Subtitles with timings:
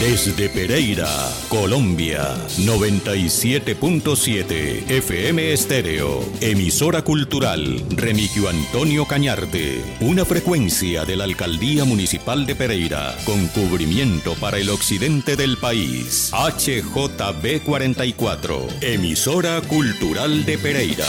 [0.00, 1.08] Desde Pereira,
[1.48, 12.46] Colombia, 97.7 FM Estéreo, emisora cultural Remigio Antonio Cañarte, una frecuencia de la Alcaldía Municipal
[12.46, 16.30] de Pereira, con cubrimiento para el occidente del país.
[16.32, 21.08] HJB 44, emisora cultural de Pereira.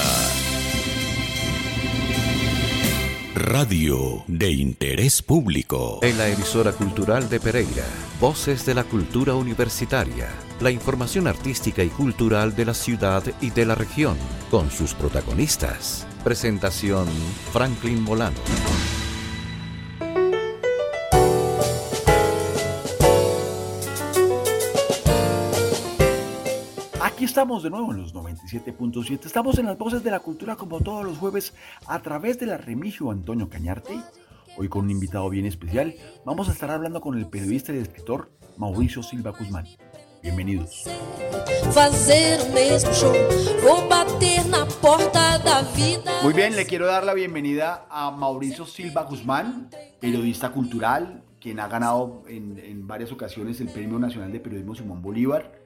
[3.39, 5.99] Radio de interés público.
[6.01, 7.85] En la emisora cultural de Pereira,
[8.19, 10.27] Voces de la Cultura Universitaria,
[10.59, 14.17] la información artística y cultural de la ciudad y de la región,
[14.51, 16.05] con sus protagonistas.
[16.21, 17.07] Presentación
[17.53, 18.41] Franklin Molano.
[27.39, 29.25] Estamos de nuevo en los 97.7.
[29.25, 31.53] Estamos en las voces de la cultura como todos los jueves
[31.87, 33.97] a través de la Remigio Antonio Cañarte.
[34.57, 35.95] Hoy con un invitado bien especial.
[36.25, 39.65] Vamos a estar hablando con el periodista y escritor Mauricio Silva Guzmán.
[40.21, 40.83] Bienvenidos.
[46.21, 49.69] Muy bien, le quiero dar la bienvenida a Mauricio Silva Guzmán,
[50.01, 55.01] periodista cultural, quien ha ganado en, en varias ocasiones el Premio Nacional de Periodismo Simón
[55.01, 55.58] Bolívar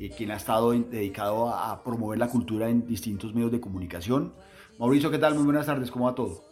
[0.00, 4.34] eh, quien ha estado dedicado a, promover la cultura en distintos medios de comunicación.
[4.78, 5.34] Mauricio, ¿qué tal?
[5.34, 6.42] Muy buenas tardes, ¿cómo va todo?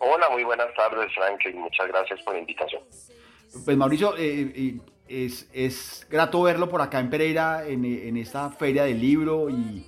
[0.00, 1.60] Hola, muy buenas tardes, Franklin.
[1.60, 2.82] Muchas gracias por la invitación.
[3.64, 8.50] Pues Mauricio, eh, eh, es, es, grato verlo por acá en Pereira, en, en esta
[8.50, 9.86] feria del libro, y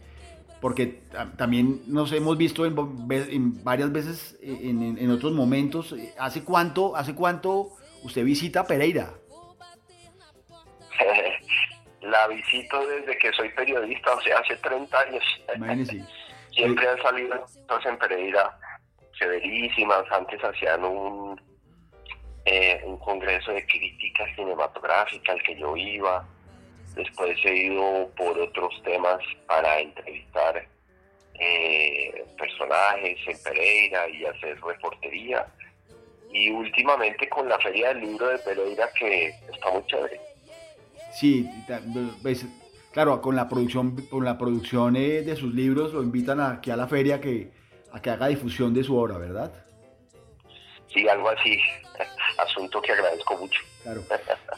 [0.61, 1.01] porque
[1.37, 2.77] también nos hemos visto en,
[3.11, 5.95] en varias veces en, en, otros momentos.
[6.19, 7.71] ¿Hace cuánto, ¿Hace cuánto
[8.05, 9.15] usted visita Pereira?
[12.03, 15.25] la visito desde que soy periodista, o sea, hace 30 años.
[16.51, 18.59] Siempre han salido cosas en Pereira
[19.19, 20.05] severísimas.
[20.11, 21.41] Antes hacían un,
[22.45, 26.27] eh, un congreso de crítica cinematográfica al que yo iba.
[26.95, 30.67] Después he ido por otros temas para entrevistar
[31.39, 35.47] eh, personajes en Pereira y hacer reportería.
[36.33, 40.30] Y últimamente con la Feria del Libro de Pereira, que está muy chévere.
[41.13, 41.49] Sí,
[42.23, 42.47] pues,
[42.93, 46.77] claro, con la producción, con la producción eh, de sus libros lo invitan aquí a
[46.77, 47.51] la feria que,
[47.93, 49.53] a que haga difusión de su obra, ¿verdad?
[50.93, 51.59] Sí, algo así.
[52.39, 53.61] Asunto que agradezco mucho.
[53.83, 54.03] Claro.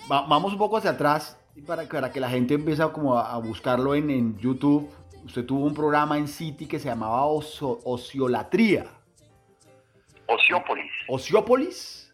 [0.08, 4.10] vamos un poco hacia atrás para, para que la gente empiece como a, buscarlo en,
[4.10, 4.90] en, YouTube.
[5.24, 8.86] Usted tuvo un programa en City que se llamaba Ociolatría.
[10.26, 10.90] Ociópolis.
[11.08, 12.12] ¿Ociópolis?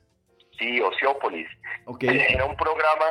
[0.59, 1.49] Sí, Ociópolis.
[1.87, 2.09] Okay.
[2.29, 3.05] Era un programa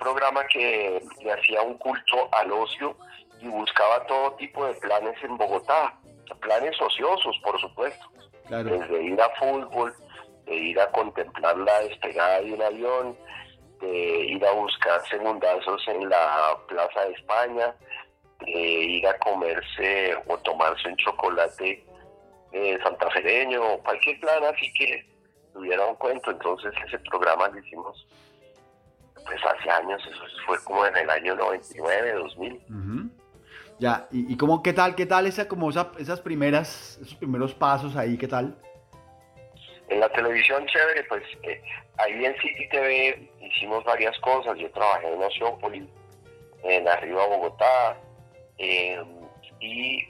[0.00, 2.96] programa que le hacía un culto al ocio
[3.40, 5.94] y buscaba todo tipo de planes en Bogotá,
[6.40, 8.06] planes ociosos, por supuesto.
[8.48, 9.94] Desde ir a fútbol,
[10.46, 13.16] de ir a contemplar la despegada de un avión,
[13.80, 17.74] de ir a buscar segundazos en la Plaza de España,
[18.40, 21.84] de ir a comerse o tomarse un chocolate
[22.52, 25.06] eh, santafereño, cualquier plan así que
[25.52, 26.32] tuviera un cuento.
[26.32, 28.06] Entonces ese programa lo hicimos
[29.30, 33.10] pues hace años, eso fue como en el año 99, 2000.
[33.78, 37.96] Ya, ¿y, y cómo, qué tal, qué tal esa, como esas primeras, esos primeros pasos
[37.96, 38.56] ahí, qué tal?
[39.88, 41.62] En la televisión, chévere, pues eh,
[41.98, 44.58] ahí en City TV hicimos varias cosas.
[44.58, 45.88] Yo trabajé en Oceópolis,
[46.62, 47.96] en Arriba Bogotá,
[48.58, 49.06] em,
[49.60, 50.06] y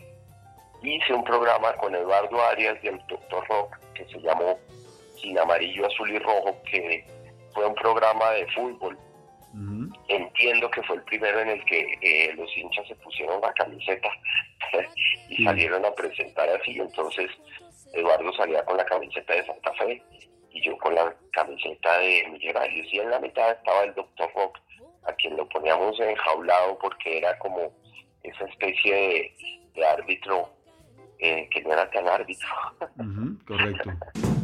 [0.82, 4.58] hice un programa con Eduardo Arias y el Doctor Rock que se llamó
[5.16, 7.06] Sin Amarillo, Azul y Rojo, que
[7.54, 8.98] fue un programa de fútbol.
[10.08, 14.08] Entiendo que fue el primero en el que eh, los hinchas se pusieron la camiseta
[15.28, 16.78] y salieron a presentar así.
[16.78, 17.30] Entonces
[17.92, 20.02] Eduardo salía con la camiseta de Santa Fe
[20.52, 22.86] y yo con la camiseta de Millonarios.
[22.92, 24.58] Y en la mitad estaba el Doctor Rock,
[25.04, 27.72] a quien lo poníamos enjaulado porque era como
[28.22, 29.34] esa especie
[29.74, 30.50] de, árbitro
[31.18, 32.48] eh, que no era tan árbitro.
[33.46, 33.90] correcto.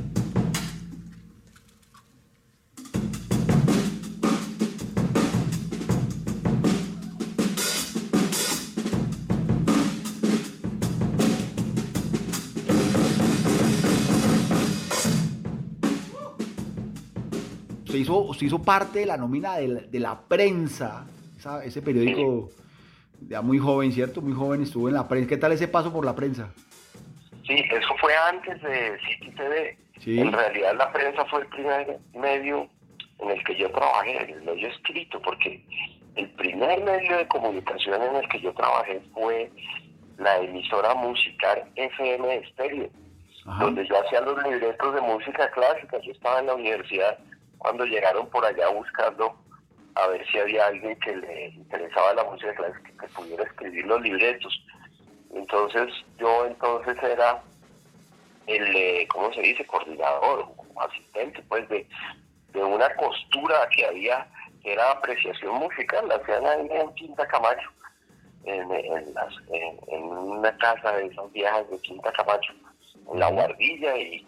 [17.96, 21.06] usted hizo, usted hizo parte de la nómina de la, de la prensa,
[21.64, 22.50] ese periódico
[23.28, 24.20] ya muy joven, ¿cierto?
[24.20, 25.28] Muy joven, estuvo en la prensa.
[25.28, 26.50] ¿Qué tal ese paso por la prensa?
[27.46, 29.78] Sí, eso fue antes de City TV.
[30.04, 32.68] En realidad la prensa fue el primer medio
[33.20, 35.64] en el que yo trabajé, el medio escrito, porque
[36.16, 39.50] el primer medio de comunicación en el que yo trabajé fue
[40.18, 42.90] la emisora musical FM Estéreo,
[43.60, 45.98] donde yo hacía los libretos de música clásica.
[46.00, 47.18] Yo estaba en la universidad
[47.58, 49.36] cuando llegaron por allá buscando
[49.94, 54.00] a ver si había alguien que le interesaba la música clásica que pudiera escribir los
[54.02, 54.62] libretos.
[55.34, 55.88] Entonces
[56.18, 57.42] yo entonces era
[58.46, 59.64] el, eh, ¿cómo se dice?
[59.64, 61.86] Coordinador o asistente pues de,
[62.52, 64.26] de una costura que había,
[64.62, 67.68] que era apreciación musical, la hacían ahí en Quinta Camacho,
[68.44, 72.52] en, en, una casa de esas viejas de Quinta Camacho,
[73.12, 74.26] en la guardilla y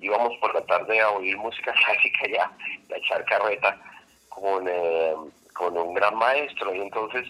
[0.00, 2.44] íbamos por la tarde a oír música clásica ya,
[2.94, 3.78] a echar carreta
[4.28, 5.14] con, eh,
[5.52, 7.28] con un gran maestro y entonces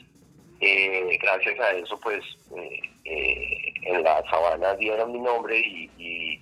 [0.61, 2.22] eh, gracias a eso pues
[2.56, 6.40] eh, en la sabana dieron mi nombre y, y,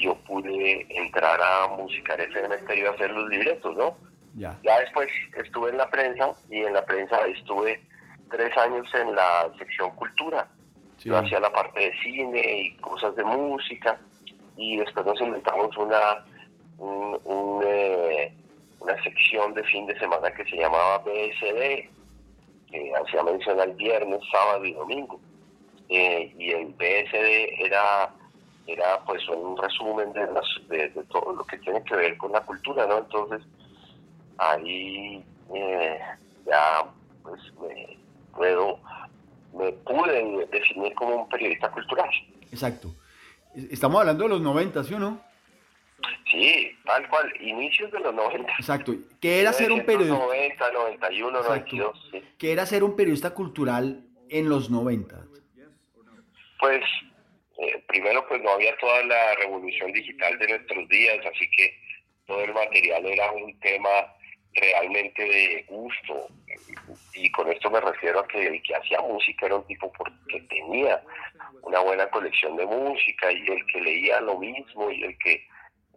[0.00, 3.94] yo pude entrar a Musicar FM Estéreo a hacer los libretos, ¿no?
[4.34, 4.58] Ya.
[4.62, 5.06] ya después
[5.36, 7.78] estuve en la prensa y en la prensa estuve
[8.30, 10.48] tres años en la sección cultura.
[10.98, 14.00] Yo hacía la parte de cine y cosas de música
[14.56, 16.24] y después nos inventamos una,
[16.78, 17.18] un,
[18.80, 21.88] una sección de fin de semana que se llamaba BSD,
[22.70, 25.20] que hacía mención al viernes, sábado y domingo.
[25.88, 28.10] Eh, y el BSD era,
[28.66, 32.40] era pues un resumen de, las, de, todo lo que tiene que ver con la
[32.40, 32.98] cultura, ¿no?
[32.98, 33.42] Entonces,
[34.38, 35.22] ahí
[35.54, 36.00] eh,
[36.46, 36.84] ya
[37.22, 37.98] pues me
[38.34, 38.78] puedo,
[39.54, 42.10] me pude definir como un periodista cultural.
[42.50, 42.88] Exacto.
[43.54, 45.22] Estamos hablando de los 90, ¿sí o no?
[46.30, 48.52] Sí, tal cual, inicios de los 90.
[48.52, 48.94] Exacto.
[49.20, 50.18] ¿Qué era ser un periodista?
[50.18, 52.08] 90, 91, 92.
[52.10, 52.22] Sí.
[52.38, 55.26] ¿Qué era ser un periodista cultural en los 90?
[56.58, 56.82] Pues,
[57.58, 61.76] eh, primero, pues no había toda la revolución digital de nuestros días, así que
[62.26, 63.88] todo el material era un tema
[64.54, 66.28] realmente de gusto.
[67.14, 70.40] Y con esto me refiero a que el que hacía música era un tipo porque
[70.42, 71.02] tenía
[71.62, 75.46] una buena colección de música y el que leía lo mismo y el que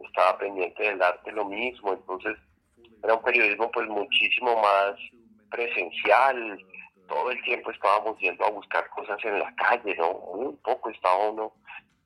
[0.03, 2.37] estaba pendiente del arte lo mismo, entonces
[3.03, 4.95] era un periodismo pues muchísimo más
[5.49, 6.59] presencial,
[7.07, 10.13] todo el tiempo estábamos yendo a buscar cosas en la calle, ¿no?
[10.35, 11.53] Muy poco estaba uno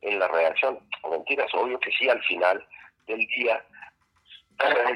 [0.01, 0.79] en la redacción.
[1.09, 2.65] Mentiras, obvio que sí, al final
[3.07, 3.63] del día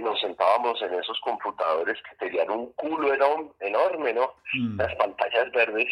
[0.01, 3.13] nos sentábamos en esos computadores que tenían un culo
[3.59, 4.33] enorme, ¿no?
[4.53, 4.77] Mm.
[4.77, 5.87] Las pantallas verdes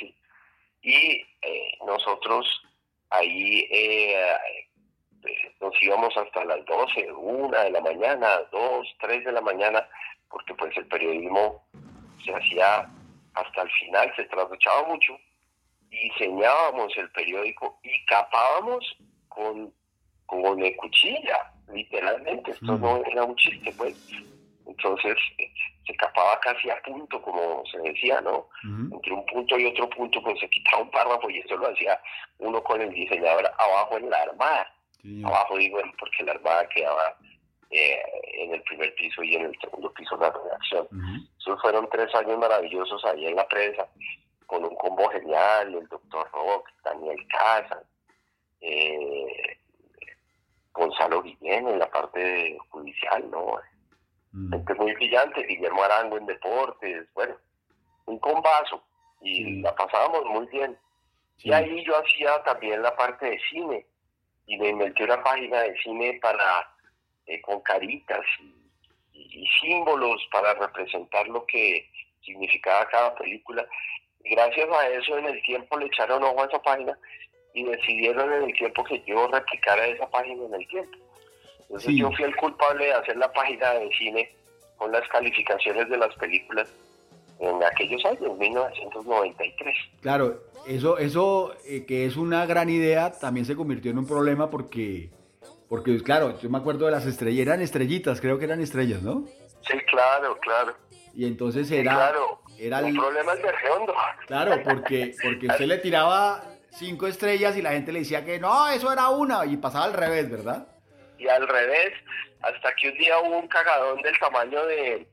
[0.81, 2.45] y, eh, nosotros
[3.09, 4.15] ahí eh,
[5.59, 9.87] nos íbamos hasta las 12, 1 de la mañana, 2, 3 de la mañana,
[10.29, 11.63] porque pues el periodismo
[12.25, 12.89] se hacía
[13.35, 15.17] hasta el final, se trasnochaba mucho,
[15.89, 18.97] diseñábamos el periódico y capábamos
[19.27, 19.73] con,
[20.25, 23.03] con cuchilla, literalmente, esto no mm.
[23.11, 23.95] era un chiste, pues.
[24.65, 25.51] Entonces eh,
[25.85, 28.47] se capaba casi a punto, como se decía, ¿no?
[28.63, 31.99] Entre un punto y otro punto, pues se quitaba un párrafo y eso lo hacía
[32.37, 34.73] uno con el diseñador abajo en la armada.
[35.25, 37.17] Abajo digo porque la armada quedaba
[37.71, 37.99] eh,
[38.37, 40.87] en el primer piso y en el segundo piso la redacción.
[41.39, 43.87] Esos fueron tres años maravillosos ahí en la prensa,
[44.45, 47.83] con un combo genial, el doctor Rock, Daniel Casa,
[48.61, 49.57] eh,
[50.73, 53.59] Gonzalo Guillén en la parte judicial, ¿no?
[54.49, 57.35] Gente muy brillante, Guillermo Arango en deportes, bueno,
[58.05, 58.81] un combazo,
[59.21, 60.77] y la pasábamos muy bien.
[61.39, 63.85] Y ahí yo hacía también la parte de cine,
[64.45, 66.65] y me inventé una página de cine para
[67.25, 68.25] eh, con caritas
[69.13, 71.89] y, símbolos para representar lo que
[72.23, 73.67] significaba cada película.
[74.23, 76.97] Y gracias a eso en el tiempo le echaron ojo a esa página
[77.53, 80.97] y decidieron en el tiempo que yo replicara esa página en el tiempo.
[81.61, 84.29] Entonces yo fui el culpable de hacer la página de cine
[84.77, 86.67] con las calificaciones de las películas
[87.39, 89.75] en aquellos años, 1993.
[90.01, 94.49] Claro, eso, eso eh, que es una gran idea, también se convirtió en un problema
[94.49, 95.09] porque,
[95.67, 99.25] porque, claro, yo me acuerdo de las estrellas, eran estrellitas, creo que eran estrellas, ¿no?
[99.67, 100.75] Sí, claro, claro.
[101.15, 101.93] Y entonces era...
[101.93, 103.93] claro, era el problema de redondo.
[104.27, 108.67] Claro, porque, porque usted le tiraba cinco estrellas y la gente le decía que no,
[108.69, 110.67] eso era una, y pasaba al revés, ¿verdad?
[111.17, 111.93] Y al revés,
[112.41, 115.07] hasta que un día hubo un cagadón del tamaño de,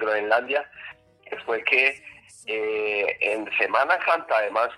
[0.00, 0.68] Groenlandia
[1.46, 2.02] fue que
[2.46, 4.68] eh, en Semana Santa, además,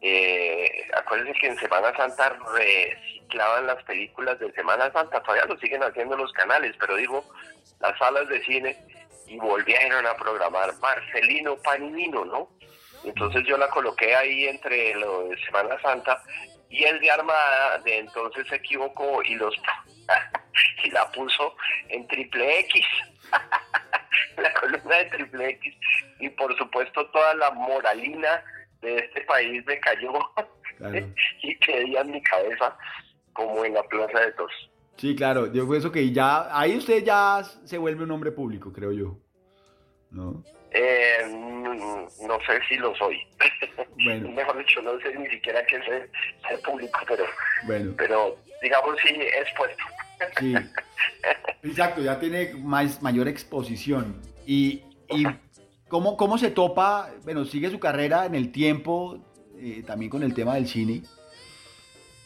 [0.00, 5.82] Eh, acuérdense que en Semana Santa reciclaban las películas de Semana Santa, todavía lo siguen
[5.82, 7.24] haciendo los canales, pero digo,
[7.80, 8.76] las salas de cine
[9.26, 12.48] y volvieron a programar Marcelino Paninino, ¿no?
[13.04, 16.22] Entonces yo la coloqué ahí entre lo de Semana Santa
[16.70, 19.54] y el de Armada de entonces se equivocó y los
[20.84, 21.54] y la puso
[21.88, 22.84] en triple X.
[24.36, 25.74] la columna de triple X
[26.20, 28.42] y por supuesto toda la moralina
[28.80, 30.12] de este país me cayó
[31.42, 32.76] y quedé en mi cabeza
[33.32, 34.52] como en la plaza de todos.
[34.96, 38.90] Sí, claro, yo eso que ya, ahí usted ya se vuelve un hombre público, creo
[38.90, 39.16] yo.
[40.10, 40.42] ¿No?
[40.72, 43.18] Eh, no sé si lo soy.
[44.04, 44.28] Bueno.
[44.34, 46.10] Mejor dicho, no sé ni siquiera que ser
[46.64, 47.24] público, pero,
[47.66, 47.94] bueno.
[47.96, 49.84] pero digamos sí es puesto.
[50.38, 50.54] Sí,
[51.62, 54.20] exacto, ya tiene más, mayor exposición.
[54.46, 55.24] Y, y
[55.88, 57.10] ¿cómo, ¿cómo se topa?
[57.24, 59.24] Bueno, sigue su carrera en el tiempo,
[59.56, 61.02] eh, también con el tema del cine.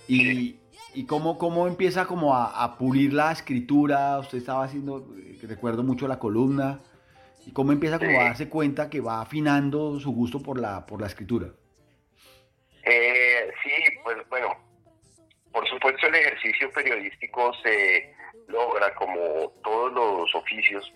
[0.09, 0.57] Y,
[0.95, 4.19] y cómo, cómo empieza como a, a, pulir la escritura.
[4.19, 6.81] Usted estaba haciendo, eh, recuerdo mucho la columna.
[7.47, 11.01] ¿Y cómo empieza como a darse cuenta que va afinando su gusto por la, por
[11.01, 11.49] la escritura?
[12.85, 13.71] Eh, sí,
[14.03, 14.57] pues bueno,
[15.53, 18.15] por supuesto el ejercicio periodístico se
[18.49, 20.93] logra como todos los oficios,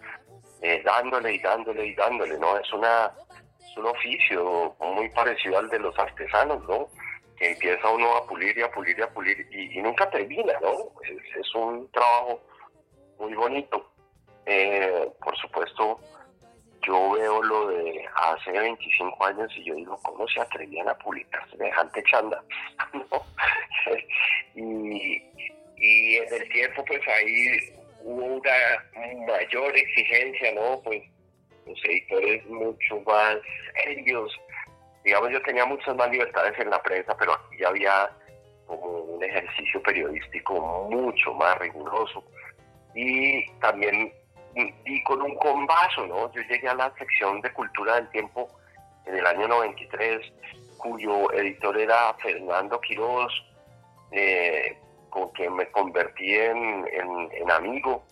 [0.63, 2.59] eh, dándole y dándole y dándole, ¿no?
[2.59, 3.13] Es, una,
[3.61, 6.89] es un oficio muy parecido al de los artesanos, ¿no?
[7.37, 10.73] Que empieza uno a pulir y a pulir y a pulir y, nunca termina, ¿no?
[11.03, 12.41] Es, es, un trabajo
[13.19, 13.93] muy bonito.
[14.47, 16.01] Eh, por supuesto,
[16.87, 21.49] yo veo lo de hace 25 años y yo digo, ¿cómo se atrevían a publicar
[21.51, 22.43] semejante chanda?
[24.55, 30.81] y, en el tiempo, pues ahí hubo una mayor exigencia, ¿no?
[30.83, 31.03] Pues
[31.67, 33.37] los editores mucho más
[33.85, 34.33] serios.
[35.05, 38.11] Digamos, yo tenía muchas más libertades en la prensa, pero aquí había
[38.67, 42.25] como un ejercicio periodístico mucho más riguroso.
[42.95, 44.13] Y también
[44.57, 46.33] y con un combazo, ¿no?
[46.33, 48.49] Yo llegué a la sección de Cultura del Tiempo
[49.05, 50.33] en el año 93,
[50.79, 53.33] cuyo editor era Fernando Quiroz,
[54.13, 54.79] eh,
[55.11, 56.87] con quien me convertí en,
[57.51, 58.05] amigo.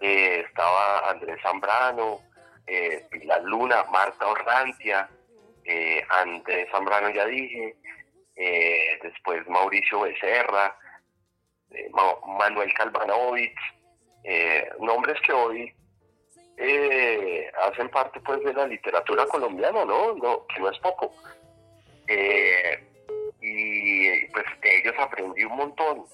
[0.00, 2.20] Eh, estaba Andrés Zambrano,
[2.66, 5.08] eh, Pilar Luna, Marta Orrantia,
[6.10, 7.76] Andrés Zambrano ya dije,
[9.02, 10.76] después Mauricio Becerra,
[12.38, 13.58] Manuel Calvanovich,
[14.28, 15.72] eh, nombres que hoy
[16.56, 20.14] eh, hacen parte pues de la literatura colombiana, ¿no?
[20.14, 21.14] no que no es poco.
[22.08, 22.84] Eh,
[23.40, 26.06] y pues de ellos aprendí un montón,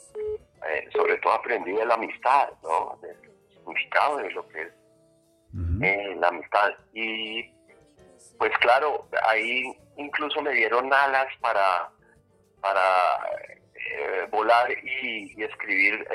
[0.92, 2.98] sobre todo aprendí de la amistad, ¿no?
[3.00, 3.16] Del
[3.48, 6.74] significado de lo que es la amistad.
[6.92, 7.50] Y
[8.36, 11.90] pues claro, ahí incluso me dieron alas para,
[12.60, 12.82] para
[14.30, 16.06] volar y, y escribir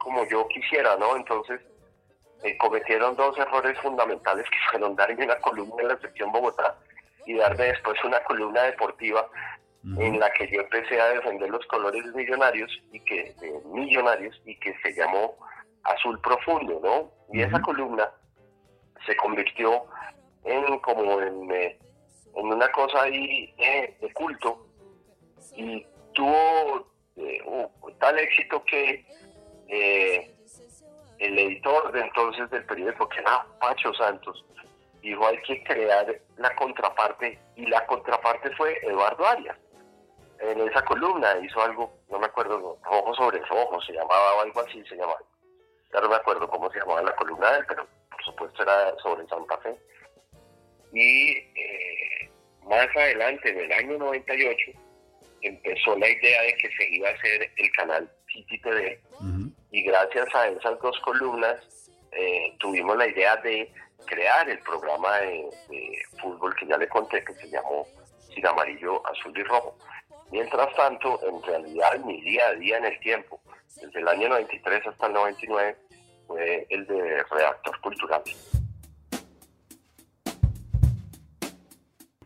[0.00, 1.14] como yo quisiera, ¿no?
[1.14, 1.60] Entonces,
[2.42, 6.74] eh, cometieron dos errores fundamentales que fueron darme una columna en la sección Bogotá
[7.26, 9.28] y darme después una columna deportiva
[9.98, 13.34] en la que yo empecé a defender los colores millonarios y que
[13.66, 15.36] millonarios y que se llamó
[15.84, 17.10] Azul Profundo, ¿no?
[17.32, 18.10] Y esa columna
[19.06, 19.84] se convirtió
[20.44, 21.78] en como en, eh,
[22.36, 24.66] en una cosa ahí eh, de culto
[25.56, 26.86] y tuvo
[28.00, 29.04] tal éxito que
[29.70, 30.34] eh,
[31.18, 34.44] el editor de entonces del periódico, que era Pacho Santos,
[35.00, 39.56] dijo hay que crear la contraparte y la contraparte fue Eduardo Arias.
[40.40, 44.60] En esa columna hizo algo, no me acuerdo, rojo sobre rojo se llamaba o algo
[44.60, 45.20] así se llamaba.
[45.92, 48.96] Ya no me acuerdo cómo se llamaba la columna de él, pero por supuesto era
[49.02, 49.76] sobre Santa Fe.
[50.92, 52.30] Y eh,
[52.64, 54.72] más adelante, en el año 98,
[55.42, 59.00] empezó la idea de que se iba a hacer el canal City TV
[59.70, 63.72] y gracias a esas dos columnas eh, tuvimos la idea de
[64.06, 65.48] crear el programa de,
[66.20, 67.86] fútbol que ya le conté que se llamó
[68.34, 69.76] Sin Amarillo, Azul y Rojo.
[70.32, 73.40] Mientras tanto, en realidad mi día a día en el tiempo,
[73.80, 75.76] desde el año 93 hasta el 99,
[76.26, 78.22] fue el de redactor cultural.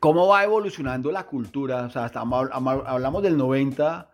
[0.00, 1.84] ¿Cómo va evolucionando la cultura?
[1.84, 4.10] O sea, hablamos del 90,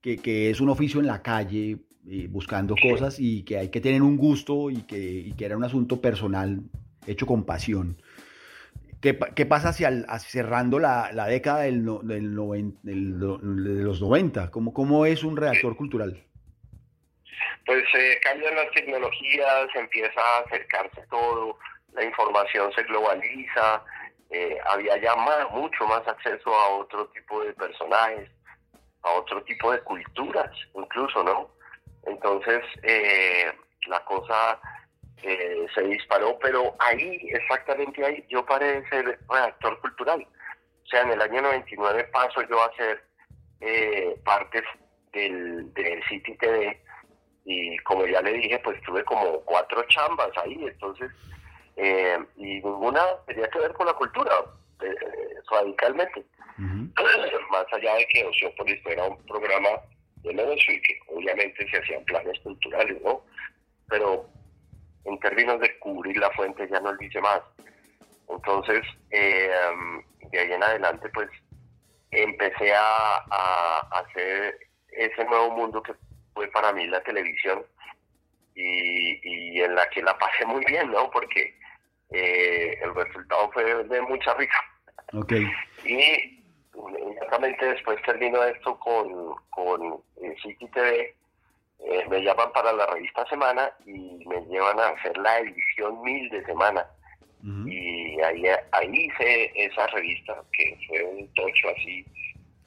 [0.00, 3.80] que, que, es un oficio en la calle, eh, buscando cosas y que hay que
[3.80, 6.60] tener un gusto y que, que era un asunto personal
[7.06, 7.96] hecho con pasión.
[9.00, 12.34] ¿Qué, qué pasa hacia, cerrando la, la década del, del,
[12.82, 14.50] de los 90?
[14.50, 16.22] ¿Cómo, ¿Cómo es un reactor cultural?
[17.66, 21.58] Pues eh, cambian las tecnologías, empieza a acercarse todo,
[21.92, 23.82] la información se globaliza,
[24.30, 28.30] eh, había ya más, mucho más acceso a otro tipo de personajes,
[29.02, 31.55] a otro tipo de culturas, incluso, ¿no?
[32.06, 33.52] Entonces, eh,
[33.88, 34.60] la cosa
[35.22, 40.26] eh, se disparó, pero ahí, exactamente ahí, yo paré de ser redactor cultural.
[40.84, 43.04] O sea, en el año 99 paso yo a ser
[43.60, 44.62] eh, parte
[45.12, 46.80] del, del City TV
[47.46, 51.10] y como ya le dije, pues tuve como cuatro chambas ahí, entonces,
[51.76, 54.32] eh, y ninguna tenía que ver con la cultura,
[54.82, 54.94] eh,
[55.50, 56.24] radicalmente.
[57.50, 59.68] Más allá de que Oceópolis era un programa
[60.26, 63.22] de negocio y que obviamente se hacían planes culturales, ¿no?
[63.88, 64.28] Pero
[65.04, 67.40] en términos de cubrir la fuente ya no lo hice más.
[68.28, 69.50] Entonces, eh,
[70.30, 71.30] de ahí en adelante, pues
[72.10, 74.58] empecé a, a, hacer
[74.90, 75.94] ese nuevo mundo que
[76.34, 77.64] fue para mí la televisión
[78.54, 81.10] y, y en la que la pasé muy bien, ¿no?
[81.10, 81.56] Porque
[82.10, 84.58] eh, el resultado fue de mucha risa.
[85.12, 85.46] Okay.
[85.84, 86.35] Y
[86.76, 90.02] inmediatamente después termino esto con, con
[90.42, 91.14] City TV,
[91.84, 96.30] eh, me llaman para la revista Semana y me llevan a hacer la edición 1000
[96.30, 96.86] de Semana.
[97.64, 98.42] Y ahí,
[98.72, 102.04] ahí hice esa revista, que fue un tocho así,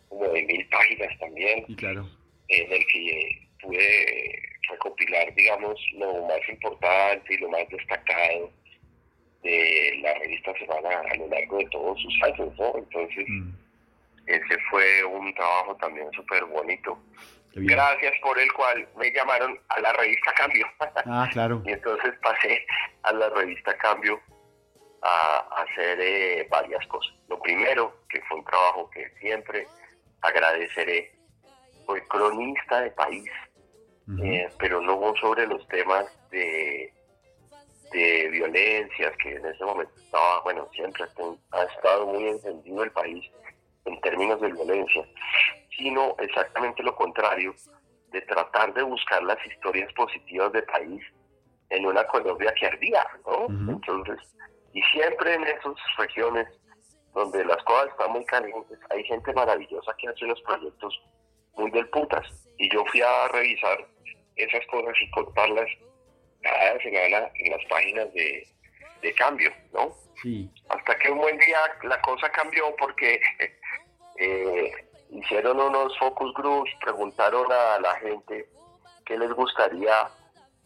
[0.07, 2.07] como de mil páginas también, claro.
[2.47, 8.51] en el que pude recopilar, digamos, lo más importante y lo más destacado
[9.43, 12.73] de la revista Semana a lo largo de todos sus años, ¿no?
[12.77, 13.25] Entonces,
[14.29, 16.97] ese fue un trabajo también súper bonito.
[17.55, 20.67] Gracias por el cual me llamaron a la revista Cambio.
[21.05, 21.61] Ah, claro.
[21.65, 22.65] y entonces pasé
[23.03, 24.19] a la revista Cambio
[25.01, 27.13] a, hacer eh, varias cosas.
[27.27, 29.67] Lo primero, que fue un trabajo que siempre
[30.21, 31.11] agradeceré,
[31.85, 33.31] fue cronista de país,
[34.23, 36.93] eh, pero no sobre los temas de,
[37.91, 41.05] de violencias, que en ese momento estaba, bueno, siempre
[41.51, 43.25] ha estado muy encendido el país
[43.89, 45.05] en términos de violencia,
[45.77, 47.53] sino exactamente lo contrario,
[48.11, 51.03] de tratar de buscar las historias positivas del país
[51.69, 53.45] en una Colombia que ardía, ¿no?
[53.71, 54.17] Entonces,
[54.73, 56.47] y siempre en esas regiones
[57.13, 61.01] donde las cosas están muy calientes, hay gente maravillosa que hace unos proyectos
[61.55, 62.25] muy del putas.
[62.57, 63.87] Y yo fui a revisar
[64.35, 65.67] esas cosas y contarlas
[66.41, 68.47] cada semana en las páginas de,
[69.01, 69.93] de cambio, ¿no?
[70.21, 70.49] Sí.
[70.69, 73.19] Hasta que un buen día la cosa cambió porque
[74.19, 74.71] eh,
[75.09, 78.49] hicieron unos focus groups, preguntaron a la gente
[79.05, 80.09] qué les gustaría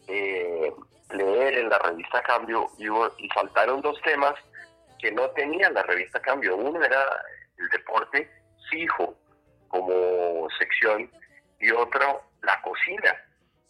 [0.08, 0.72] eh,
[1.10, 4.34] leer en la revista Cambio y, y faltaron dos temas
[4.98, 6.56] que no tenía la revista Cambio.
[6.56, 7.02] Uno era
[7.58, 8.30] el deporte
[8.70, 9.14] fijo
[9.68, 11.10] como sección
[11.60, 13.14] y otro la cocina.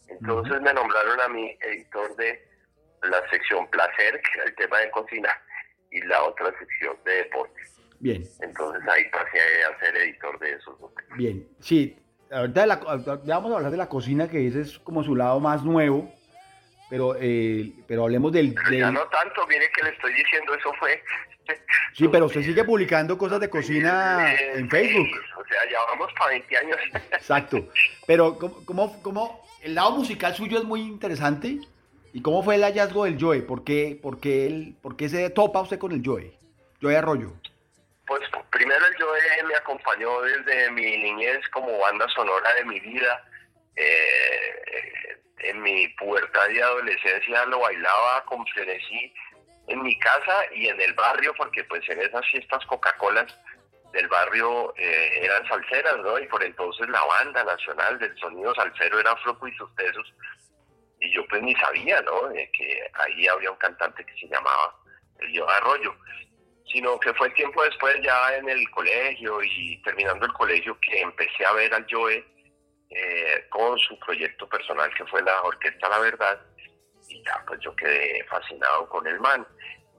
[0.08, 2.48] Entonces me nombraron a mí editor de
[3.02, 5.28] la sección placer, que era el tema de cocina,
[5.90, 7.73] y la otra sección de deportes.
[8.04, 8.22] Bien.
[8.38, 10.76] Entonces ahí pasé a ser editor de esos.
[11.16, 11.96] Bien, sí.
[12.30, 15.64] Ahorita la, vamos a hablar de la cocina, que ese es como su lado más
[15.64, 16.12] nuevo,
[16.90, 21.02] pero, eh, pero hablemos del, Ya no tanto, mire que le estoy diciendo, eso fue...
[21.94, 25.08] Sí, pero usted sigue publicando cosas de cocina en Facebook.
[25.38, 26.76] o sea, ya vamos para 20 años.
[27.12, 27.70] Exacto.
[28.06, 31.58] Pero, ¿cómo, cómo, el lado musical suyo es muy interesante?
[32.12, 33.40] ¿Y cómo fue el hallazgo del Joe?
[33.40, 36.36] ¿Por qué, por qué, él, por qué se topa usted con el Joe?
[36.82, 37.32] Joe Arroyo.
[38.06, 43.24] Pues primero el me acompañó desde mi niñez como banda sonora de mi vida.
[43.76, 44.94] Eh,
[45.38, 49.12] en mi pubertad y adolescencia lo bailaba con frenesí
[49.66, 53.26] en mi casa y en el barrio, porque pues en esas fiestas Coca-Colas
[53.92, 56.18] del barrio eh, eran salseras, ¿no?
[56.18, 60.12] Y por entonces la banda nacional del sonido salsero era Floco y sus tesos.
[61.00, 62.28] Y yo pues ni sabía, ¿no?
[62.28, 64.74] De que ahí había un cantante que se llamaba
[65.20, 65.94] El Yo Arroyo.
[66.72, 71.44] Sino que fue tiempo después ya en el colegio y terminando el colegio que empecé
[71.44, 72.24] a ver al Joe
[72.90, 76.40] eh, con su proyecto personal que fue la Orquesta La Verdad
[77.08, 79.46] y ya pues yo quedé fascinado con el man.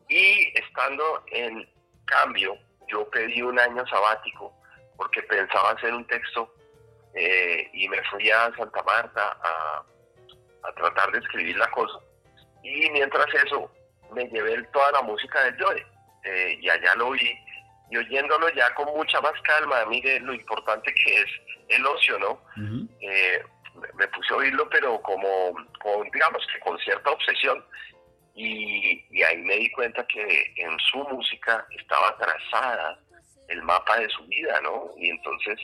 [0.08, 1.68] Y estando en
[2.06, 4.54] cambio, yo pedí un año sabático
[4.98, 6.54] porque pensaba hacer un texto
[7.16, 9.84] eh, y me fui a Santa Marta a,
[10.64, 12.00] a, tratar de escribir la cosa.
[12.64, 13.72] Y mientras eso,
[14.12, 15.86] me llevé toda la música del Joe
[16.26, 17.32] eh, y allá lo vi
[17.90, 21.26] y oyéndolo ya con mucha más calma, mire lo importante que es
[21.70, 22.42] el ocio, ¿no?
[23.02, 23.44] Eh,
[23.96, 27.64] me puse a oírlo, pero como, con, digamos que con cierta obsesión.
[28.34, 33.00] Y, y, ahí me di cuenta que en su música estaba trazada
[33.48, 34.92] el mapa de su vida, ¿no?
[34.98, 35.58] Y entonces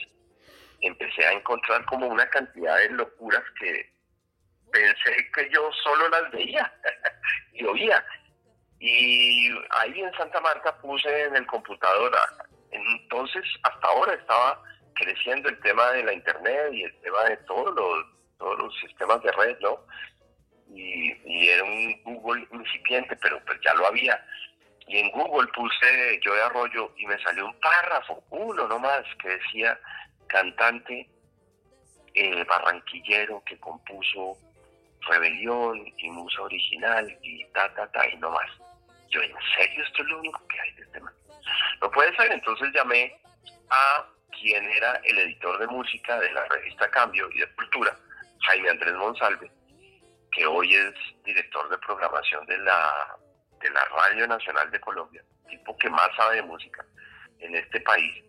[0.80, 3.92] empecé a encontrar como una cantidad de locuras que
[4.72, 6.72] pensé que yo solo las veía
[7.52, 8.04] y oía.
[8.84, 12.12] Y ahí en Santa Marta puse en el computador,
[12.72, 14.60] entonces hasta ahora estaba
[14.94, 18.06] creciendo el tema de la internet y el tema de todos los,
[18.38, 19.86] todos los sistemas de red, ¿no?
[20.74, 24.20] Y, y era un Google incipiente, pero pues ya lo había.
[24.88, 29.28] Y en Google puse yo de Arroyo y me salió un párrafo, uno nomás, que
[29.28, 29.78] decía
[30.26, 31.08] cantante
[32.14, 34.36] eh, barranquillero que compuso
[35.02, 38.61] Rebelión y Musa Original y ta, ta, ta, y no más.
[39.12, 41.14] Yo, ¿en serio esto es lo único que hay de este man?
[41.80, 43.14] No puede ser, entonces llamé
[43.70, 44.06] a
[44.40, 47.96] quien era el editor de música de la revista Cambio y de Cultura,
[48.46, 49.50] Jaime Andrés Monsalve,
[50.30, 50.94] que hoy es
[51.24, 53.16] director de programación de la,
[53.60, 56.84] de la Radio Nacional de Colombia, tipo que más sabe de música
[57.38, 58.24] en este país,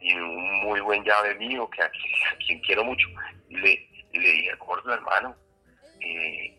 [0.00, 1.90] y un muy buen llave mío, que a,
[2.46, 3.08] quien quiero mucho.
[3.48, 5.34] Y le, le dije, gordo hermano,
[6.00, 6.55] eh,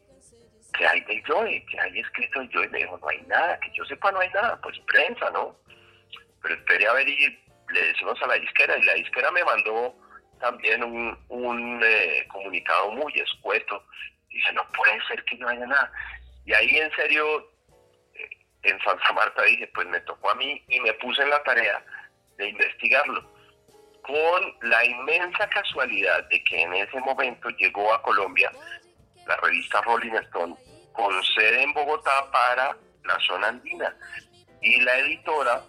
[0.77, 2.69] que hay del Joe, que hay escrito el Joe.
[2.69, 5.55] Me dijo, no hay nada, que yo sepa no hay nada, pues prensa, ¿no?
[6.41, 7.39] Pero esperé a ver y
[7.73, 9.95] le decimos a la disquera, y la disquera me mandó
[10.39, 13.83] también un, un eh, comunicado muy escueto.
[14.29, 15.91] Dice, no puede ser que no haya nada.
[16.45, 17.51] Y ahí en serio,
[18.13, 18.29] eh,
[18.63, 21.83] en Santa Marta dije, pues me tocó a mí y me puse en la tarea
[22.37, 23.33] de investigarlo,
[24.03, 28.51] con la inmensa casualidad de que en ese momento llegó a Colombia
[29.25, 30.55] la revista Rolling Stone
[30.97, 33.95] con sede en Bogotá para la zona andina.
[34.61, 35.61] Y la editora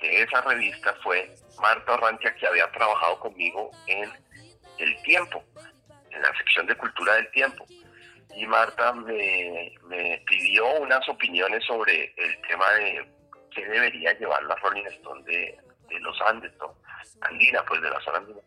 [0.00, 4.08] de esa revista fue Marta Rantia, que había trabajado conmigo en
[4.78, 5.42] El Tiempo,
[6.10, 7.66] en la sección de Cultura del Tiempo.
[8.36, 9.72] Y Marta me,
[10.26, 13.10] pidió unas opiniones sobre el tema de
[13.50, 16.52] qué debería llevar la Rolling Stone de, de los Andes,
[17.22, 18.40] andina, pues de la zona andina.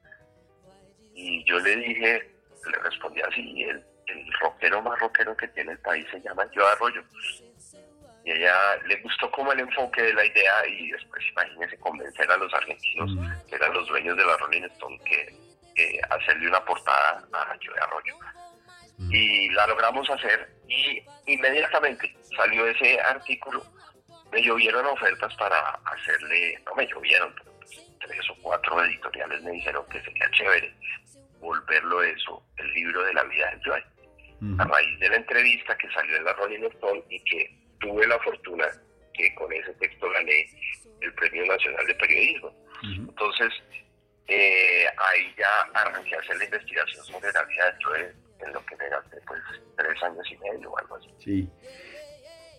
[1.16, 2.32] Y yo le dije,
[2.72, 6.68] le respondí así, el, el rockero más rockero que tiene el país se llama Yo
[6.68, 7.04] Arroyo.
[8.26, 12.38] Y ella le gustó como el enfoque de la idea y después imagínese convencer a
[12.38, 13.12] los argentinos,
[13.48, 15.50] que eran los dueños de la Rolling Stone, que,
[16.10, 18.16] hacerle una portada a Yo Arroyo.
[19.10, 23.64] Y la logramos hacer y inmediatamente salió ese artículo
[24.32, 29.52] me llovieron ofertas para hacerle, no me llovieron, pero pues, tres o cuatro editoriales me
[29.52, 30.74] dijeron que sería chévere
[31.40, 33.84] volverlo eso, el libro de la vida de Joy.
[34.58, 38.18] A raíz de la entrevista que salió en la Rolling Stone y que tuve la
[38.20, 38.66] fortuna
[39.14, 40.48] que con ese texto gané
[41.02, 42.54] el Premio Nacional de Periodismo.
[42.84, 43.52] Entonces,
[44.28, 48.14] eh, ahí ya arranqué a hacer la investigación sobre la vida de
[48.46, 49.42] en lo que me gasté pues
[49.76, 51.10] tres años y medio o algo así.
[51.18, 51.50] Sí.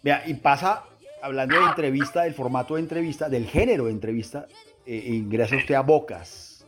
[0.03, 0.85] Vea, y pasa
[1.23, 4.47] hablando de entrevista, del formato de entrevista, del género de entrevista,
[4.87, 6.67] eh, ingresa usted a Bocas.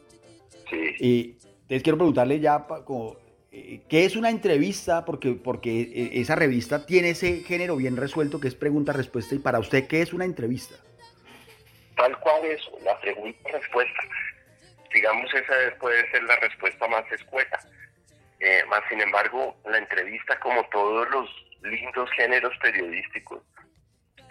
[0.70, 0.94] Sí.
[1.00, 1.36] Y
[1.68, 3.16] les quiero preguntarle ya como,
[3.52, 8.40] eh, qué es una entrevista, porque, porque eh, esa revista tiene ese género bien resuelto
[8.40, 9.34] que es pregunta-respuesta.
[9.34, 10.76] Y para usted, ¿qué es una entrevista?
[11.96, 14.02] Tal cual es una pregunta-respuesta.
[14.92, 17.60] Digamos, esa puede ser la respuesta más escueta.
[18.68, 21.30] más sin embargo, la entrevista, como todos los
[21.62, 23.40] lindos géneros periodísticos,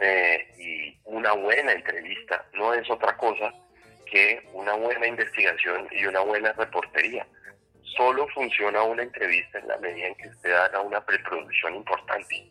[0.04, 3.54] eh, y una buena entrevista no es otra cosa
[4.08, 7.26] que una buena investigación y una buena reportería.
[7.96, 12.50] Solo funciona una entrevista en la medida en que usted haga una preproducción importante.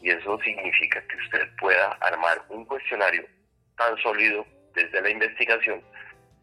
[0.00, 3.24] Y eso significa que usted pueda armar un cuestionario
[3.76, 5.82] tan sólido desde la investigación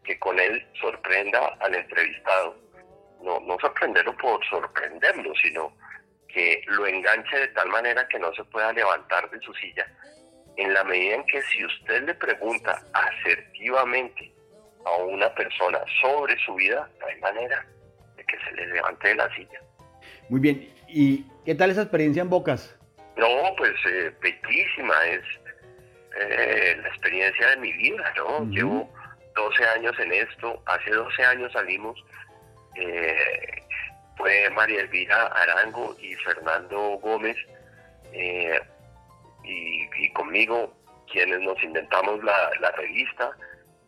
[0.04, 2.56] que con él sorprenda al entrevistado.
[3.22, 5.72] No, no sorprenderlo por sorprenderlo, sino
[6.28, 9.86] que lo enganche de tal manera que no se pueda levantar de su silla
[10.56, 14.32] en la medida en que si usted le pregunta asertivamente
[14.84, 17.66] a una persona sobre su vida, no hay manera
[18.26, 19.60] que se le levante de la silla.
[20.28, 22.76] Muy bien, ¿y qué tal esa experiencia en Bocas?
[23.16, 25.22] No, pues eh, es
[26.18, 28.44] eh, la experiencia de mi vida, ¿no?
[28.46, 28.90] Llevo
[29.34, 32.02] 12 años en esto, hace 12 años salimos,
[32.74, 33.62] eh,
[34.16, 37.36] fue María Elvira Arango y Fernando Gómez,
[38.12, 38.58] eh,
[39.44, 40.74] y, conmigo,
[41.12, 43.30] quienes nos inventamos la, revista,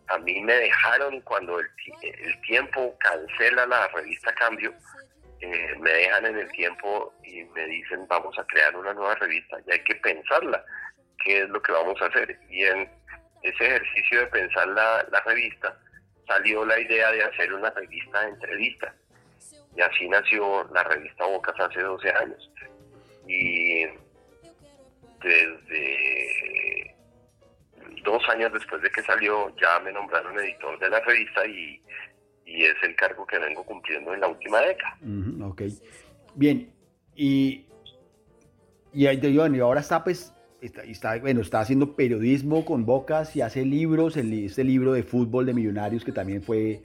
[0.09, 1.69] a mí me dejaron cuando el,
[2.47, 4.73] tiempo cancela la revista Cambio,
[5.41, 9.59] eh, me dejan en el tiempo y me dicen vamos a crear una nueva revista
[9.67, 10.65] y hay que pensarla,
[11.25, 12.39] qué es lo que vamos a hacer.
[12.49, 12.91] Y en
[13.43, 15.79] ese ejercicio de pensar la, revista
[16.27, 18.95] salió la idea de hacer una revista de entrevistas.
[19.77, 22.51] Y así nació la revista Bocas hace 12 años.
[23.27, 23.85] Y
[25.23, 26.28] desde
[28.09, 31.83] dos años después de que salió ya me nombraron editor de la revista y,
[32.45, 34.97] es el cargo que vengo cumpliendo en la última década.
[35.45, 35.63] ok.
[36.35, 36.73] Bien,
[37.15, 37.67] y,
[38.93, 44.17] y, y ahora está pues está, bueno, está haciendo periodismo con Bocas y hace libros,
[44.17, 46.83] el, este libro de fútbol de millonarios que también fue,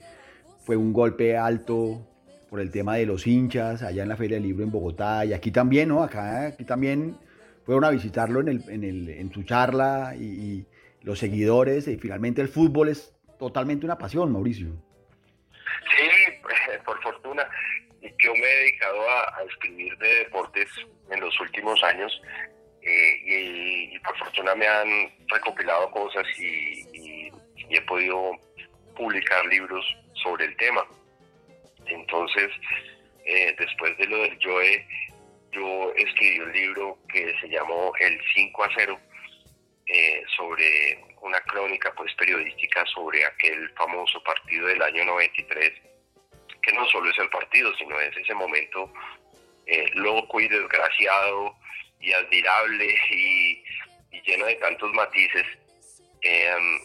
[0.64, 2.06] fue un golpe alto
[2.48, 5.32] por el tema de los hinchas allá en la Feria del Libro en Bogotá y
[5.32, 6.02] aquí también, ¿no?
[6.02, 7.16] Acá aquí también
[7.64, 10.64] fueron a visitarlo en, el, en, el, en su charla y,
[11.04, 14.68] los seguidores y finalmente el fútbol es totalmente una pasión, Mauricio.
[15.96, 17.46] Sí, por fortuna.
[18.00, 20.68] Yo me he dedicado a, escribir de deportes
[21.10, 22.22] en los últimos años
[22.82, 24.88] eh, y, por fortuna me han
[25.28, 27.30] recopilado cosas y,
[27.70, 28.32] he podido
[28.94, 29.84] publicar libros
[30.22, 30.86] sobre el tema.
[31.86, 32.50] Entonces,
[33.24, 34.86] eh, después de lo del Joe,
[35.50, 39.00] yo escribí un libro que se llamó El 5 a 0,
[39.86, 45.72] eh, sobre una crónica pues periodística sobre aquel famoso partido del año 93,
[46.62, 48.92] que no solo es el partido, sino es ese momento
[49.66, 51.54] eh, loco y desgraciado
[52.00, 53.64] y admirable y,
[54.26, 55.44] lleno de tantos matices.
[56.22, 56.80] Em,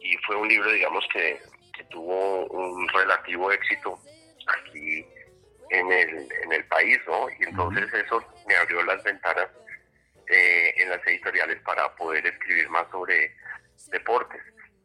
[0.00, 1.38] y fue un libro, digamos, que,
[1.76, 4.00] que tuvo un relativo éxito
[4.48, 5.04] aquí
[5.70, 7.28] en el, en el país, ¿no?
[7.38, 9.48] Y entonces eso me abrió las ventanas
[10.32, 13.34] eh, en las editoriales para poder escribir más sobre
[13.90, 14.40] deportes.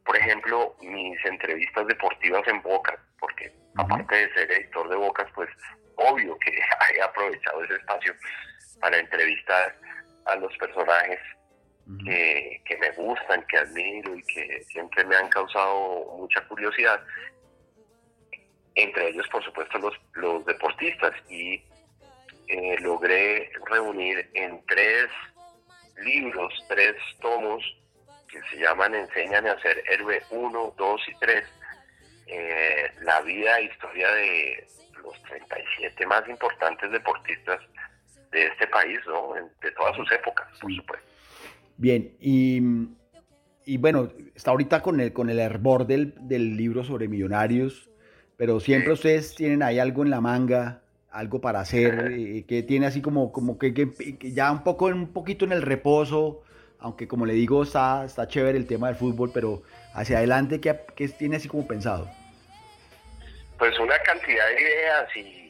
[0.05, 5.49] Por ejemplo, mis entrevistas deportivas en Bocas, porque aparte de ser editor de Bocas, pues
[5.95, 6.51] obvio que
[6.95, 8.13] he aprovechado ese espacio
[8.81, 9.75] para entrevistar
[10.25, 11.19] a los personajes
[12.03, 17.01] que, que, me gustan, que admiro y que siempre me han causado mucha curiosidad.
[18.75, 21.13] Entre ellos por supuesto los, los deportistas.
[21.29, 21.63] Y
[22.49, 25.07] eh, logré reunir en tres
[26.03, 27.63] libros, tres tomos
[28.29, 31.43] que se llaman Enséñame a ser héroe 1, 2 y 3,
[32.27, 34.67] eh, la vida e historia de
[35.01, 37.62] los 37 más importantes deportistas
[38.31, 39.33] de este país, ¿no?
[39.62, 41.07] de todas sus épocas, por supuesto.
[41.77, 42.62] Bien, y,
[43.65, 47.88] y bueno, está ahorita con el, con el hervor del, del libro sobre millonarios
[48.38, 52.86] pero siempre ustedes tienen ahí algo en la manga, algo para hacer, eh, que tiene
[52.88, 53.74] así como, como que,
[54.22, 56.43] ya un poco un poquito en el reposo,
[56.80, 60.80] aunque como le digo, está, está chévere el tema del fútbol, pero hacia adelante, ¿qué,
[60.96, 62.10] qué tiene así como pensado?
[63.58, 65.48] Pues una cantidad de ideas y,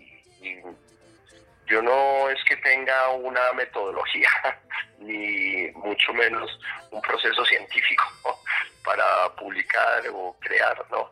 [1.68, 4.30] yo no es que tenga una metodología,
[5.00, 6.50] ni mucho menos
[6.92, 8.06] un proceso científico
[8.86, 11.12] para publicar o crear, ¿no?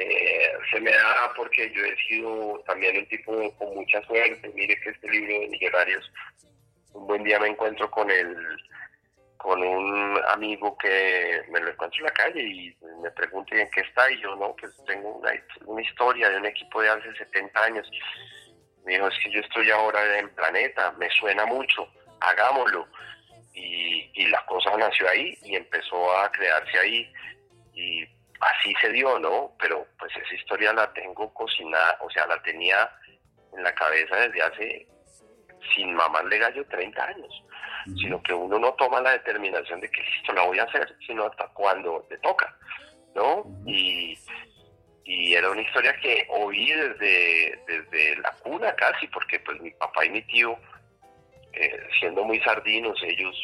[0.00, 4.48] Eh, se me da porque yo he sido también un tipo con mucha suerte.
[4.54, 6.12] Mire que este libro de Millonarios,
[6.92, 8.36] un buen día me encuentro con el
[9.38, 13.80] con un amigo que me lo encuentro en la calle y me pregunta en qué
[13.80, 15.32] está y yo no, pues tengo una,
[15.64, 17.90] una historia de un equipo de hace 70 años.
[18.84, 21.88] Me dijo, es que yo estoy ahora en Planeta, me suena mucho,
[22.20, 22.86] hagámoslo.
[23.52, 27.12] Y, y la cosa nació ahí y empezó a crearse ahí.
[27.74, 29.52] Y así se dio, ¿no?
[29.58, 32.90] Pero pues esa historia la tengo cocinada, o sea, la tenía
[33.52, 34.86] en la cabeza desde hace,
[35.74, 37.44] sin mamarle gallo, 30 años.
[38.00, 41.24] Sino que uno no toma la determinación de que listo, la voy a hacer, sino
[41.24, 42.54] hasta cuando le toca,
[43.14, 43.44] ¿no?
[43.66, 44.18] y,
[45.08, 50.04] y era una historia que oí desde, desde la cuna casi, porque pues mi papá
[50.04, 50.58] y mi tío,
[51.54, 53.34] eh, siendo muy sardinos, ellos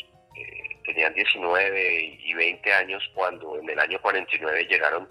[0.85, 5.09] tenían 19 y 20 años cuando en el año 49 llegaron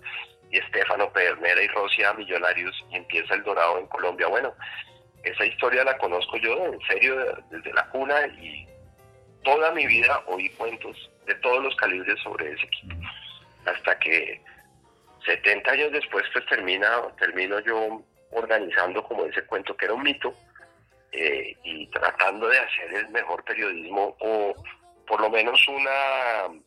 [0.50, 4.28] y Estefano Pedernera y Rosia Millonarios y empieza el Dorado en Colombia.
[4.28, 4.54] Bueno,
[5.24, 7.16] esa historia la conozco yo en serio
[7.50, 8.68] desde la cuna y
[9.44, 12.96] toda mi vida oí cuentos de todos los calibres sobre ese equipo.
[13.66, 14.42] Hasta que
[15.26, 20.36] 70 años después pues termina, termino yo organizando como ese cuento que era un mito
[21.12, 24.54] eh, y tratando de hacer el mejor periodismo o
[25.08, 26.64] por lo menos una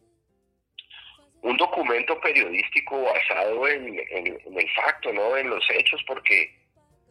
[1.42, 5.37] un documento periodístico basado en, el facto, ¿no?
[5.37, 6.53] En los hechos, porque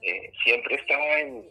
[0.02, 1.46] eh, siempre estaba en,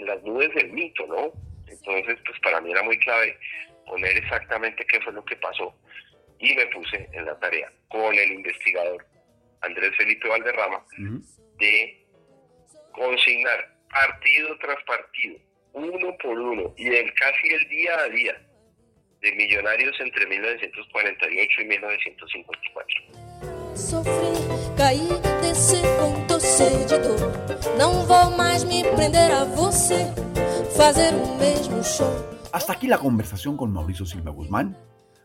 [0.00, 1.32] las nubes del mito, ¿no?
[1.68, 3.38] Entonces, pues para mí era muy clave
[3.86, 5.72] poner exactamente qué fue lo que pasó.
[6.40, 9.06] Y me puse en la tarea con el investigador
[9.60, 10.84] Andrés Felipe Valderrama
[11.58, 12.06] de
[12.92, 15.38] consignar partido tras partido,
[15.72, 18.46] uno por uno, y en casi el día a día,
[19.24, 23.74] de Millonarios entre 1948 y 1954.
[23.74, 24.12] Sofri,
[24.76, 25.08] caí.
[27.78, 30.12] Não vou mais me prender a você,
[30.76, 32.12] fazer o mesmo show.
[32.52, 34.76] Hasta aquí la conversación con Mauricio Silva Guzmán.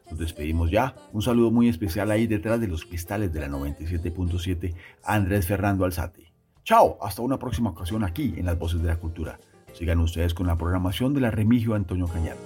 [0.09, 0.95] Nos despedimos ya.
[1.11, 6.31] Un saludo muy especial ahí detrás de los cristales de la 97.7, Andrés Fernando Alzate.
[6.63, 9.39] Chao, hasta una próxima ocasión aquí en Las Voces de la Cultura.
[9.73, 12.37] Sigan ustedes con la programación de la Remigio Antonio Cañar.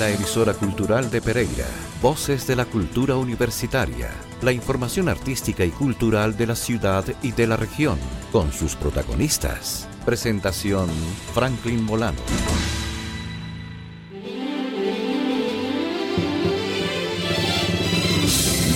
[0.00, 1.66] La emisora cultural de Pereira,
[2.00, 4.08] Voces de la Cultura Universitaria,
[4.40, 7.98] la información artística y cultural de la ciudad y de la región,
[8.32, 9.86] con sus protagonistas.
[10.06, 10.88] Presentación
[11.34, 12.79] Franklin Molano.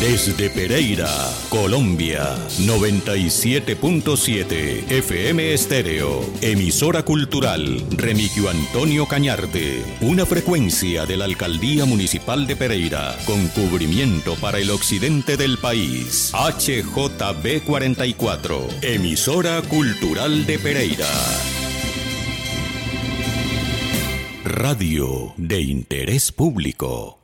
[0.05, 1.09] Desde Pereira,
[1.49, 12.47] Colombia, 97.7 FM Estéreo, emisora cultural Remigio Antonio Cañarte, una frecuencia de la Alcaldía Municipal
[12.47, 16.35] de Pereira, con cubrimiento para el occidente del país.
[16.35, 21.09] HJB 44, emisora cultural de Pereira.
[24.45, 27.24] Radio de interés público.